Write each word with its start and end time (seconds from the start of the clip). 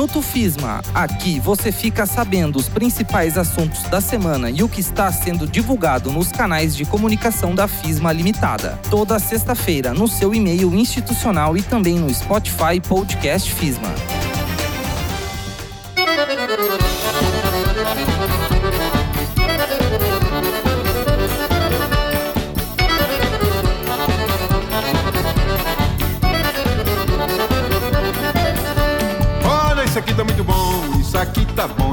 Minuto 0.00 0.22
FISMA. 0.22 0.80
Aqui 0.94 1.38
você 1.38 1.70
fica 1.70 2.06
sabendo 2.06 2.56
os 2.56 2.70
principais 2.70 3.36
assuntos 3.36 3.82
da 3.82 4.00
semana 4.00 4.48
e 4.48 4.62
o 4.62 4.68
que 4.68 4.80
está 4.80 5.12
sendo 5.12 5.46
divulgado 5.46 6.10
nos 6.10 6.32
canais 6.32 6.74
de 6.74 6.86
comunicação 6.86 7.54
da 7.54 7.68
FISMA 7.68 8.10
Limitada. 8.10 8.80
Toda 8.88 9.18
sexta-feira 9.18 9.92
no 9.92 10.08
seu 10.08 10.34
e-mail 10.34 10.74
institucional 10.74 11.54
e 11.54 11.62
também 11.62 11.98
no 11.98 12.08
Spotify 12.14 12.80
Podcast 12.80 13.52
FISMA. 13.52 14.19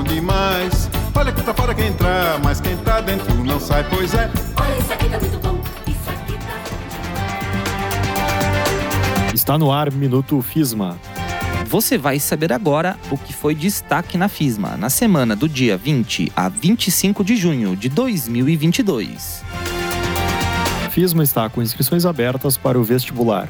Demais. 0.08 0.90
Olha 1.14 1.32
que 1.32 1.42
tá 1.42 1.54
fora 1.54 1.76
quem 1.76 1.88
entrar, 1.88 2.40
mas 2.44 2.60
quem 2.62 2.76
tá 2.78 3.02
dentro 3.02 3.34
não 3.44 3.60
sai, 3.60 3.84
pois 3.90 4.14
é. 4.14 4.30
Olha, 4.56 4.78
isso 4.80 4.94
aqui 4.94 5.10
tá 5.10 5.20
muito 5.20 5.40
bom. 5.40 5.60
Isso 5.88 6.10
aqui 6.10 6.34
tá. 6.34 6.58
Está 9.34 9.58
no 9.58 9.72
ar 9.72 9.92
Minuto 9.92 10.42
FISMA. 10.42 10.98
Você 11.68 11.98
vai 11.98 12.18
saber 12.18 12.54
agora 12.54 12.96
o 13.12 13.18
que 13.18 13.34
foi 13.34 13.54
destaque 13.54 14.18
na 14.18 14.30
FISMA 14.30 14.78
na 14.78 14.90
semana 14.90 15.36
do 15.36 15.50
dia 15.50 15.76
20 15.76 16.32
a 16.34 16.48
25 16.48 17.26
de 17.26 17.36
junho 17.36 17.76
de 17.76 17.90
2022. 17.90 19.44
FISMA 20.92 21.24
está 21.24 21.50
com 21.50 21.62
inscrições 21.62 22.06
abertas 22.06 22.56
para 22.56 22.80
o 22.80 22.84
vestibular. 22.84 23.50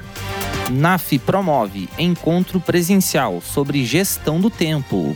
NAF 0.72 1.20
promove 1.20 1.88
encontro 1.98 2.60
presencial 2.60 3.40
sobre 3.40 3.86
gestão 3.86 4.42
do 4.42 4.50
tempo. 4.50 5.16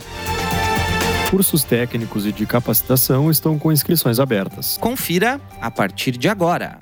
Cursos 1.32 1.64
técnicos 1.64 2.26
e 2.26 2.30
de 2.30 2.44
capacitação 2.44 3.30
estão 3.30 3.58
com 3.58 3.72
inscrições 3.72 4.20
abertas. 4.20 4.76
Confira 4.76 5.40
a 5.62 5.70
partir 5.70 6.18
de 6.18 6.28
agora. 6.28 6.80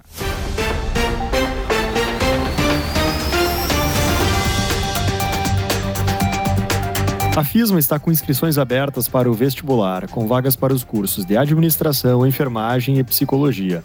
A 7.37 7.45
FISMA 7.45 7.79
está 7.79 8.01
com 8.01 8.11
inscrições 8.11 8.59
abertas 8.59 9.07
para 9.07 9.31
o 9.31 9.33
vestibular, 9.33 10.09
com 10.09 10.27
vagas 10.27 10.57
para 10.57 10.75
os 10.75 10.83
cursos 10.83 11.25
de 11.25 11.37
administração, 11.37 12.27
enfermagem 12.27 12.99
e 12.99 13.05
psicologia. 13.05 13.85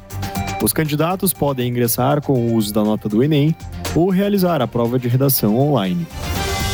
Os 0.64 0.74
candidatos 0.74 1.32
podem 1.32 1.70
ingressar 1.70 2.24
com 2.24 2.34
o 2.34 2.56
uso 2.56 2.74
da 2.74 2.84
nota 2.84 3.08
do 3.08 3.24
Enem 3.24 3.56
ou 3.94 4.10
realizar 4.10 4.64
a 4.64 4.68
prova 4.68 4.98
de 4.98 5.08
redação 5.08 5.60
online. 5.60 6.08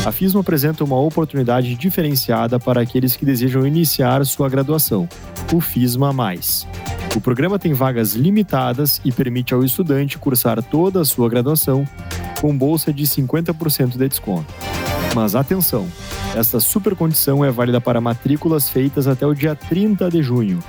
A 0.03 0.11
FISMA 0.11 0.41
apresenta 0.41 0.83
uma 0.83 0.99
oportunidade 0.99 1.75
diferenciada 1.75 2.59
para 2.59 2.81
aqueles 2.81 3.15
que 3.15 3.23
desejam 3.23 3.67
iniciar 3.67 4.25
sua 4.25 4.49
graduação, 4.49 5.07
o 5.53 5.61
FISMA. 5.61 6.11
O 7.15 7.21
programa 7.21 7.59
tem 7.59 7.71
vagas 7.73 8.13
limitadas 8.13 8.99
e 9.05 9.11
permite 9.11 9.53
ao 9.53 9.63
estudante 9.63 10.17
cursar 10.17 10.63
toda 10.63 11.01
a 11.01 11.05
sua 11.05 11.29
graduação 11.29 11.87
com 12.39 12.57
bolsa 12.57 12.91
de 12.91 13.03
50% 13.03 13.91
de 13.91 14.09
desconto. 14.09 14.51
Mas 15.13 15.35
atenção, 15.35 15.87
esta 16.35 16.59
super 16.59 16.95
condição 16.95 17.45
é 17.45 17.51
válida 17.51 17.79
para 17.79 18.01
matrículas 18.01 18.69
feitas 18.69 19.05
até 19.05 19.27
o 19.27 19.35
dia 19.35 19.55
30 19.55 20.09
de 20.09 20.23
junho. 20.23 20.63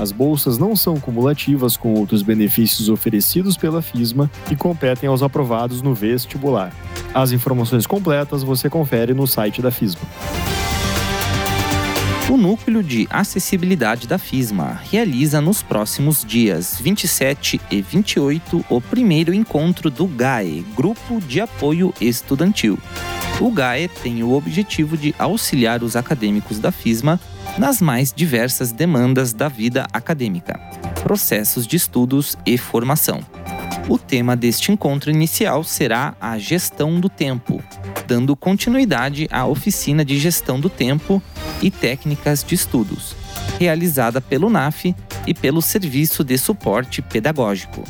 As 0.00 0.12
bolsas 0.12 0.58
não 0.58 0.76
são 0.76 1.00
cumulativas 1.00 1.76
com 1.76 1.94
outros 1.94 2.22
benefícios 2.22 2.88
oferecidos 2.88 3.56
pela 3.56 3.82
FISMA 3.82 4.30
e 4.48 4.54
competem 4.54 5.08
aos 5.08 5.24
aprovados 5.24 5.82
no 5.82 5.92
vestibular. 5.92 6.72
As 7.16 7.32
informações 7.32 7.86
completas 7.86 8.42
você 8.42 8.68
confere 8.68 9.14
no 9.14 9.26
site 9.26 9.62
da 9.62 9.70
FISMA. 9.70 10.02
O 12.28 12.36
Núcleo 12.36 12.82
de 12.82 13.08
Acessibilidade 13.08 14.06
da 14.06 14.18
FISMA 14.18 14.78
realiza 14.90 15.40
nos 15.40 15.62
próximos 15.62 16.22
dias 16.22 16.78
27 16.78 17.58
e 17.70 17.80
28 17.80 18.66
o 18.68 18.80
primeiro 18.82 19.32
encontro 19.32 19.88
do 19.88 20.06
GAE 20.06 20.62
Grupo 20.76 21.18
de 21.22 21.40
Apoio 21.40 21.94
Estudantil. 22.02 22.78
O 23.40 23.50
GAE 23.50 23.88
tem 23.88 24.22
o 24.22 24.34
objetivo 24.34 24.94
de 24.94 25.14
auxiliar 25.18 25.82
os 25.82 25.96
acadêmicos 25.96 26.58
da 26.58 26.70
FISMA 26.70 27.18
nas 27.56 27.80
mais 27.80 28.12
diversas 28.12 28.72
demandas 28.72 29.32
da 29.32 29.48
vida 29.48 29.86
acadêmica, 29.90 30.60
processos 31.02 31.66
de 31.66 31.76
estudos 31.76 32.36
e 32.44 32.58
formação. 32.58 33.24
O 33.88 33.96
tema 33.98 34.34
deste 34.34 34.72
encontro 34.72 35.10
inicial 35.10 35.62
será 35.62 36.16
a 36.20 36.36
gestão 36.38 36.98
do 36.98 37.08
tempo, 37.08 37.62
dando 38.06 38.34
continuidade 38.34 39.28
à 39.30 39.46
oficina 39.46 40.04
de 40.04 40.18
gestão 40.18 40.58
do 40.58 40.68
tempo 40.68 41.22
e 41.62 41.70
técnicas 41.70 42.42
de 42.42 42.56
estudos, 42.56 43.14
realizada 43.60 44.20
pelo 44.20 44.50
NAF 44.50 44.92
e 45.24 45.32
pelo 45.32 45.62
Serviço 45.62 46.24
de 46.24 46.36
Suporte 46.36 47.00
Pedagógico. 47.00 47.84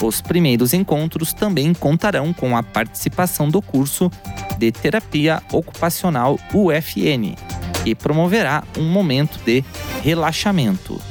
Os 0.00 0.20
primeiros 0.20 0.72
encontros 0.72 1.32
também 1.32 1.74
contarão 1.74 2.32
com 2.32 2.56
a 2.56 2.62
participação 2.62 3.48
do 3.48 3.60
curso 3.60 4.10
de 4.56 4.70
Terapia 4.70 5.42
Ocupacional 5.52 6.38
UFN 6.54 7.34
e 7.84 7.94
promoverá 7.94 8.62
um 8.78 8.88
momento 8.88 9.38
de 9.44 9.64
relaxamento. 10.02 11.09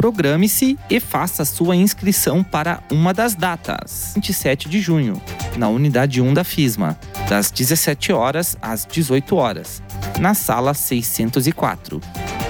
Programe-se 0.00 0.78
e 0.88 0.98
faça 0.98 1.44
sua 1.44 1.76
inscrição 1.76 2.42
para 2.42 2.82
uma 2.90 3.12
das 3.12 3.34
datas, 3.34 4.12
27 4.14 4.66
de 4.66 4.80
junho, 4.80 5.20
na 5.58 5.68
unidade 5.68 6.22
1 6.22 6.32
da 6.32 6.42
FISMA, 6.42 6.98
das 7.28 7.50
17 7.50 8.10
horas 8.10 8.56
às 8.62 8.88
18 8.90 9.36
horas, 9.36 9.82
na 10.18 10.32
sala 10.32 10.72
604. 10.72 12.00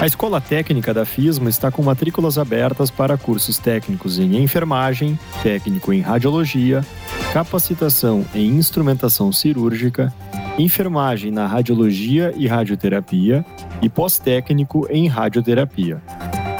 A 0.00 0.06
Escola 0.06 0.40
Técnica 0.40 0.94
da 0.94 1.04
FISMA 1.04 1.50
está 1.50 1.72
com 1.72 1.82
matrículas 1.82 2.38
abertas 2.38 2.88
para 2.88 3.18
cursos 3.18 3.58
técnicos 3.58 4.20
em 4.20 4.36
enfermagem, 4.36 5.18
técnico 5.42 5.92
em 5.92 6.00
radiologia, 6.00 6.86
capacitação 7.32 8.24
em 8.32 8.46
instrumentação 8.46 9.32
cirúrgica, 9.32 10.14
enfermagem 10.56 11.32
na 11.32 11.48
radiologia 11.48 12.32
e 12.36 12.46
radioterapia 12.46 13.44
e 13.82 13.88
pós-técnico 13.88 14.86
em 14.88 15.08
radioterapia. 15.08 16.00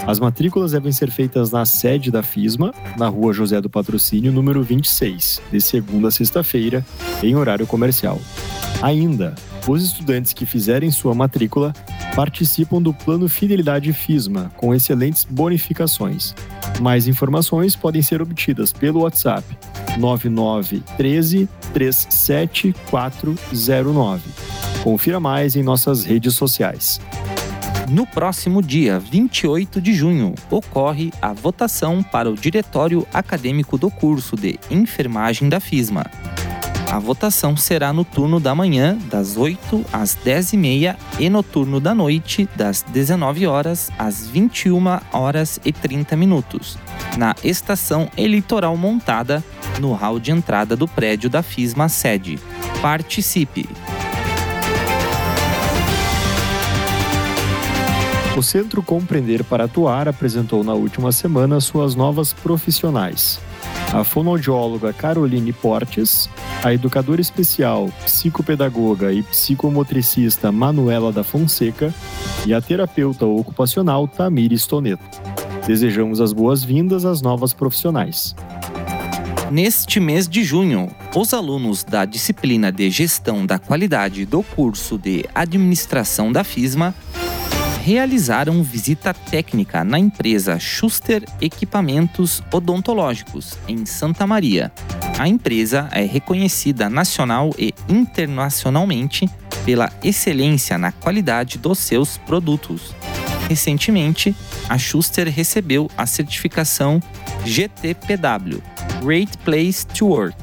As 0.08 0.18
matrículas 0.18 0.72
devem 0.72 0.90
ser 0.90 1.10
feitas 1.10 1.50
na 1.50 1.66
sede 1.66 2.10
da 2.10 2.22
FISMA, 2.22 2.72
na 2.96 3.08
rua 3.08 3.34
José 3.34 3.60
do 3.60 3.68
Patrocínio, 3.68 4.32
número 4.32 4.62
26, 4.62 5.42
de 5.52 5.60
segunda 5.60 6.08
a 6.08 6.10
sexta-feira, 6.10 6.82
em 7.22 7.36
horário 7.36 7.66
comercial. 7.66 8.18
Ainda, 8.80 9.34
os 9.66 9.84
estudantes 9.84 10.32
que 10.32 10.46
fizerem 10.46 10.90
sua 10.90 11.14
matrícula 11.14 11.74
participam 12.16 12.80
do 12.80 12.94
Plano 12.94 13.28
Fidelidade 13.28 13.92
FISMA, 13.92 14.50
com 14.56 14.74
excelentes 14.74 15.24
bonificações. 15.24 16.34
Mais 16.80 17.06
informações 17.06 17.76
podem 17.76 18.00
ser 18.00 18.22
obtidas 18.22 18.72
pelo 18.72 19.02
WhatsApp 19.02 19.44
9913 19.98 21.46
37409. 21.74 24.22
Confira 24.82 25.20
mais 25.20 25.54
em 25.54 25.62
nossas 25.62 26.02
redes 26.02 26.34
sociais. 26.34 26.98
No 27.88 28.06
próximo 28.06 28.62
dia 28.62 28.98
28 28.98 29.80
de 29.80 29.94
junho, 29.94 30.34
ocorre 30.50 31.10
a 31.22 31.32
votação 31.32 32.02
para 32.02 32.28
o 32.28 32.34
Diretório 32.34 33.06
Acadêmico 33.14 33.78
do 33.78 33.90
curso 33.90 34.36
de 34.36 34.58
Enfermagem 34.70 35.48
da 35.48 35.58
FISMA. 35.58 36.04
A 36.90 36.98
votação 36.98 37.56
será 37.56 37.92
no 37.92 38.04
turno 38.04 38.38
da 38.38 38.54
manhã, 38.54 38.96
das 39.10 39.38
8 39.38 39.86
às 39.90 40.14
10h30, 40.14 40.96
e 41.18 41.30
no 41.30 41.42
turno 41.42 41.80
da 41.80 41.94
noite, 41.94 42.46
das 42.56 42.82
19 42.82 43.46
horas 43.46 43.90
às 43.98 44.26
21 44.26 44.82
horas 45.10 45.58
e 45.64 45.72
30 45.72 46.14
minutos, 46.14 46.78
na 47.16 47.34
estação 47.42 48.10
eleitoral 48.18 48.76
montada 48.76 49.42
no 49.80 49.94
hall 49.94 50.20
de 50.20 50.30
entrada 50.30 50.76
do 50.76 50.86
prédio 50.86 51.30
da 51.30 51.42
FISMA 51.42 51.88
sede. 51.88 52.38
Participe! 52.82 53.66
O 58.38 58.42
Centro 58.42 58.84
Compreender 58.84 59.42
para 59.42 59.64
Atuar 59.64 60.06
apresentou 60.06 60.62
na 60.62 60.72
última 60.72 61.10
semana 61.10 61.60
suas 61.60 61.96
novas 61.96 62.32
profissionais. 62.32 63.40
A 63.92 64.04
fonoaudióloga 64.04 64.92
Caroline 64.92 65.52
Portes, 65.52 66.30
a 66.62 66.72
educadora 66.72 67.20
especial, 67.20 67.90
psicopedagoga 68.04 69.12
e 69.12 69.24
psicomotricista 69.24 70.52
Manuela 70.52 71.10
da 71.10 71.24
Fonseca 71.24 71.92
e 72.46 72.54
a 72.54 72.60
terapeuta 72.60 73.26
ocupacional 73.26 74.06
Tamires 74.06 74.68
Toneto. 74.68 75.02
Desejamos 75.66 76.20
as 76.20 76.32
boas-vindas 76.32 77.04
às 77.04 77.20
novas 77.20 77.52
profissionais. 77.52 78.36
Neste 79.50 79.98
mês 79.98 80.28
de 80.28 80.44
junho, 80.44 80.88
os 81.16 81.34
alunos 81.34 81.82
da 81.82 82.04
disciplina 82.04 82.70
de 82.70 82.88
Gestão 82.88 83.44
da 83.44 83.58
Qualidade 83.58 84.24
do 84.24 84.44
curso 84.44 84.96
de 84.96 85.24
Administração 85.34 86.30
da 86.30 86.44
FISMA 86.44 86.94
realizaram 87.88 88.62
visita 88.62 89.14
técnica 89.14 89.82
na 89.82 89.98
empresa 89.98 90.58
Schuster 90.58 91.24
Equipamentos 91.40 92.42
Odontológicos, 92.52 93.58
em 93.66 93.86
Santa 93.86 94.26
Maria. 94.26 94.70
A 95.18 95.26
empresa 95.26 95.88
é 95.92 96.02
reconhecida 96.02 96.90
nacional 96.90 97.50
e 97.58 97.72
internacionalmente 97.88 99.26
pela 99.64 99.90
excelência 100.04 100.76
na 100.76 100.92
qualidade 100.92 101.56
dos 101.56 101.78
seus 101.78 102.18
produtos. 102.18 102.94
Recentemente, 103.48 104.36
a 104.68 104.76
Schuster 104.76 105.26
recebeu 105.26 105.90
a 105.96 106.04
certificação 106.04 107.02
GTPW 107.46 108.62
Great 109.02 109.38
Place 109.38 109.86
to 109.86 110.08
Work 110.08 110.36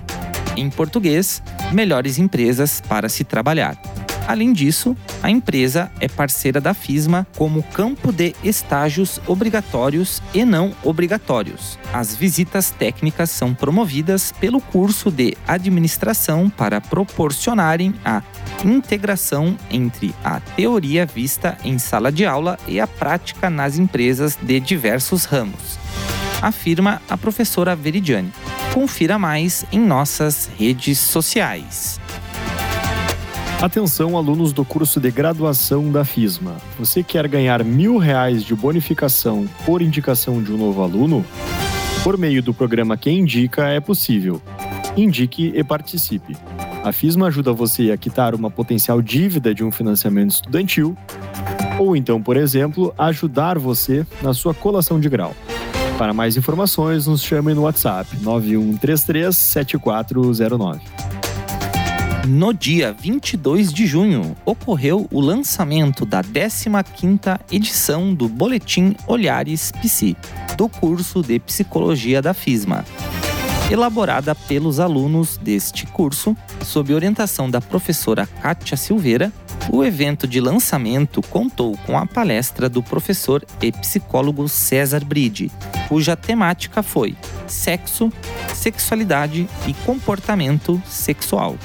em 0.57 0.69
português, 0.69 1.43
Melhores 1.71 2.17
Empresas 2.17 2.81
para 2.81 3.07
se 3.07 3.23
Trabalhar. 3.23 3.77
Além 4.27 4.53
disso, 4.53 4.97
a 5.21 5.29
empresa 5.29 5.91
é 5.99 6.07
parceira 6.07 6.59
da 6.59 6.73
FISMA 6.73 7.27
como 7.37 7.61
campo 7.61 8.11
de 8.11 8.35
estágios 8.43 9.21
obrigatórios 9.27 10.21
e 10.33 10.43
não 10.43 10.73
obrigatórios. 10.83 11.77
As 11.93 12.15
visitas 12.15 12.71
técnicas 12.71 13.29
são 13.29 13.53
promovidas 13.53 14.31
pelo 14.31 14.59
curso 14.59 15.11
de 15.11 15.37
administração 15.47 16.49
para 16.49 16.81
proporcionarem 16.81 17.93
a 18.03 18.23
integração 18.63 19.55
entre 19.69 20.13
a 20.23 20.39
teoria 20.39 21.05
vista 21.05 21.57
em 21.63 21.77
sala 21.77 22.11
de 22.11 22.25
aula 22.25 22.57
e 22.67 22.79
a 22.79 22.87
prática 22.87 23.49
nas 23.49 23.77
empresas 23.77 24.37
de 24.41 24.59
diversos 24.59 25.25
ramos, 25.25 25.77
afirma 26.41 27.01
a 27.09 27.17
professora 27.17 27.75
Veridiane. 27.75 28.31
Confira 28.73 29.17
mais 29.17 29.65
em 29.71 29.79
nossas 29.79 30.49
redes 30.57 30.97
sociais. 30.99 31.99
Atenção, 33.61 34.17
alunos 34.17 34.51
do 34.51 34.65
curso 34.65 34.99
de 34.99 35.09
graduação 35.09 35.91
da 35.91 36.03
FISMA. 36.03 36.55
Você 36.77 37.01
quer 37.01 37.27
ganhar 37.27 37.63
mil 37.63 37.97
reais 37.97 38.43
de 38.43 38.53
bonificação 38.53 39.47
por 39.65 39.81
indicação 39.81 40.43
de 40.43 40.51
um 40.51 40.57
novo 40.57 40.83
aluno? 40.83 41.25
Por 42.03 42.17
meio 42.17 42.43
do 42.43 42.53
programa 42.53 42.97
Quem 42.97 43.19
Indica 43.19 43.67
é 43.69 43.79
possível. 43.79 44.41
Indique 44.95 45.51
e 45.55 45.63
participe. 45.63 46.37
A 46.83 46.91
FISMA 46.91 47.27
ajuda 47.27 47.51
você 47.53 47.91
a 47.91 47.97
quitar 47.97 48.35
uma 48.35 48.51
potencial 48.51 49.01
dívida 49.01 49.55
de 49.55 49.63
um 49.63 49.71
financiamento 49.71 50.31
estudantil, 50.31 50.95
ou 51.79 51.95
então, 51.95 52.21
por 52.21 52.37
exemplo, 52.37 52.93
ajudar 52.97 53.57
você 53.57 54.05
na 54.21 54.33
sua 54.33 54.53
colação 54.53 54.99
de 54.99 55.09
grau. 55.09 55.33
Para 55.97 56.13
mais 56.13 56.37
informações, 56.37 57.07
nos 57.07 57.23
chame 57.23 57.53
no 57.53 57.63
WhatsApp 57.63 58.17
9133 58.21 59.35
7409. 59.35 61.04
No 62.27 62.51
dia 62.51 62.91
22 62.91 63.71
de 63.71 63.85
junho, 63.85 64.35
ocorreu 64.43 65.07
o 65.11 65.21
lançamento 65.21 66.07
da 66.07 66.23
15ª 66.23 67.39
edição 67.51 68.15
do 68.15 68.27
Boletim 68.27 68.95
Olhares 69.05 69.71
Psi, 69.71 70.17
do 70.57 70.67
curso 70.67 71.21
de 71.21 71.37
Psicologia 71.37 72.23
da 72.23 72.33
FISMA. 72.33 72.83
Elaborada 73.69 74.33
pelos 74.33 74.79
alunos 74.79 75.37
deste 75.37 75.85
curso, 75.85 76.35
sob 76.63 76.95
orientação 76.95 77.47
da 77.47 77.61
professora 77.61 78.25
Kátia 78.41 78.75
Silveira, 78.75 79.31
o 79.71 79.83
evento 79.83 80.27
de 80.27 80.39
lançamento 80.39 81.21
contou 81.21 81.77
com 81.85 81.95
a 81.95 82.07
palestra 82.07 82.67
do 82.67 82.81
professor 82.81 83.45
e 83.61 83.71
psicólogo 83.71 84.49
César 84.49 85.05
Bride, 85.05 85.51
cuja 85.87 86.15
temática 86.15 86.81
foi 86.81 87.15
Sexo, 87.45 88.11
Sexualidade 88.51 89.47
e 89.67 89.73
Comportamento 89.85 90.81
Sexual. 90.87 91.55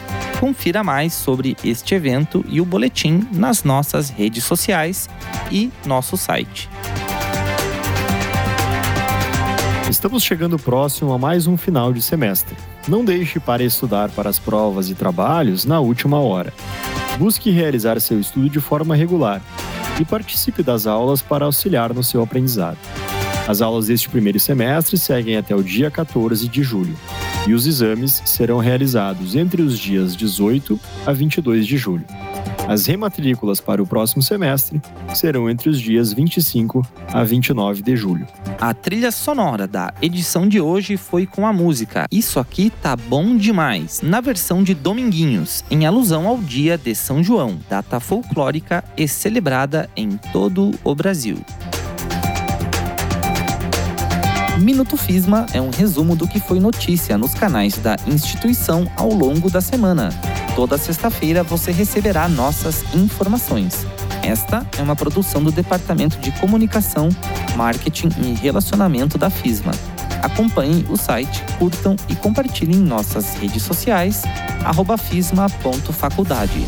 Confira 0.40 0.82
mais 0.82 1.12
sobre 1.12 1.54
este 1.62 1.94
evento 1.94 2.42
e 2.48 2.62
o 2.62 2.64
boletim 2.64 3.28
nas 3.30 3.62
nossas 3.62 4.08
redes 4.08 4.42
sociais 4.42 5.06
e 5.52 5.70
nosso 5.84 6.16
site. 6.16 6.66
Estamos 9.90 10.22
chegando 10.22 10.58
próximo 10.58 11.12
a 11.12 11.18
mais 11.18 11.46
um 11.46 11.58
final 11.58 11.92
de 11.92 12.00
semestre. 12.00 12.56
Não 12.88 13.04
deixe 13.04 13.38
para 13.38 13.62
estudar 13.62 14.08
para 14.12 14.30
as 14.30 14.38
provas 14.38 14.88
e 14.88 14.94
trabalhos 14.94 15.66
na 15.66 15.78
última 15.78 16.18
hora. 16.18 16.54
Busque 17.18 17.50
realizar 17.50 18.00
seu 18.00 18.18
estudo 18.18 18.48
de 18.48 18.60
forma 18.60 18.96
regular 18.96 19.42
e 20.00 20.06
participe 20.06 20.62
das 20.62 20.86
aulas 20.86 21.20
para 21.20 21.44
auxiliar 21.44 21.92
no 21.92 22.02
seu 22.02 22.22
aprendizado. 22.22 22.78
As 23.46 23.60
aulas 23.60 23.88
deste 23.88 24.08
primeiro 24.08 24.40
semestre 24.40 24.96
seguem 24.96 25.36
até 25.36 25.54
o 25.54 25.62
dia 25.62 25.90
14 25.90 26.48
de 26.48 26.62
julho 26.62 26.96
e 27.46 27.54
os 27.54 27.66
exames 27.66 28.22
serão 28.24 28.58
realizados 28.58 29.34
entre 29.34 29.62
os 29.62 29.78
dias 29.78 30.14
18 30.14 30.78
a 31.06 31.12
22 31.12 31.66
de 31.66 31.76
julho. 31.76 32.04
As 32.68 32.86
rematrículas 32.86 33.60
para 33.60 33.82
o 33.82 33.86
próximo 33.86 34.22
semestre 34.22 34.80
serão 35.12 35.50
entre 35.50 35.68
os 35.68 35.80
dias 35.80 36.12
25 36.12 36.86
a 37.08 37.24
29 37.24 37.82
de 37.82 37.96
julho. 37.96 38.26
A 38.60 38.72
trilha 38.72 39.10
sonora 39.10 39.66
da 39.66 39.92
edição 40.00 40.46
de 40.46 40.60
hoje 40.60 40.96
foi 40.96 41.26
com 41.26 41.46
a 41.46 41.52
música 41.52 42.06
Isso 42.12 42.38
Aqui 42.38 42.70
Tá 42.70 42.94
Bom 42.94 43.36
Demais, 43.36 44.00
na 44.02 44.20
versão 44.20 44.62
de 44.62 44.74
Dominguinhos, 44.74 45.64
em 45.70 45.84
alusão 45.84 46.28
ao 46.28 46.38
dia 46.38 46.78
de 46.78 46.94
São 46.94 47.24
João, 47.24 47.58
data 47.68 47.98
folclórica 47.98 48.84
e 48.96 49.08
celebrada 49.08 49.90
em 49.96 50.10
todo 50.32 50.70
o 50.84 50.94
Brasil. 50.94 51.38
Minuto 54.60 54.94
Fisma 54.94 55.46
é 55.54 55.60
um 55.60 55.70
resumo 55.70 56.14
do 56.14 56.28
que 56.28 56.38
foi 56.38 56.60
notícia 56.60 57.16
nos 57.16 57.32
canais 57.32 57.78
da 57.78 57.96
instituição 58.06 58.86
ao 58.94 59.08
longo 59.08 59.48
da 59.48 59.62
semana. 59.62 60.10
Toda 60.54 60.76
sexta-feira 60.76 61.42
você 61.42 61.72
receberá 61.72 62.28
nossas 62.28 62.84
informações. 62.94 63.86
Esta 64.22 64.66
é 64.78 64.82
uma 64.82 64.94
produção 64.94 65.42
do 65.42 65.50
Departamento 65.50 66.18
de 66.18 66.30
Comunicação, 66.32 67.08
Marketing 67.56 68.10
e 68.18 68.34
Relacionamento 68.34 69.16
da 69.16 69.30
FISMA. 69.30 69.72
Acompanhem 70.22 70.84
o 70.90 70.96
site, 70.96 71.42
curtam 71.58 71.96
e 72.06 72.14
compartilhem 72.14 72.76
nossas 72.76 73.32
redes 73.36 73.62
sociais, 73.62 74.22
fisma.faculdade. 74.98 76.66